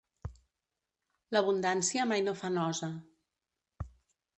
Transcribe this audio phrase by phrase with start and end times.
[1.37, 2.95] L'abundància mai no fa nosa.